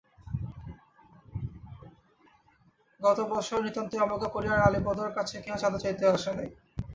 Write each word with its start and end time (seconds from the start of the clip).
গত 3.01 3.17
বৎসর 3.29 3.59
নিতান্তই 3.61 4.03
অবজ্ঞা 4.05 4.29
করিয়া 4.29 4.55
কালীপদর 4.57 5.09
কাছে 5.17 5.35
কেহ 5.43 5.55
চাঁদা 5.61 5.79
চাহিতেও 5.79 6.15
আসে 6.17 6.31
নাই। 6.37 6.49